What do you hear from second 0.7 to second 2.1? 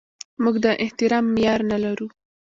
احترام معیار نه لرو.